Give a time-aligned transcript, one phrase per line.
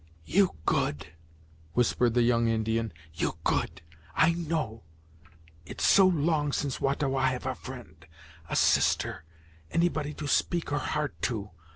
[0.25, 1.09] "You good"
[1.75, 3.83] whispered the young Indian "you good,
[4.15, 4.81] I know;
[5.63, 8.03] it so long since Wah ta Wah have a friend
[8.49, 9.25] a sister
[9.69, 11.51] any body to speak her heart to!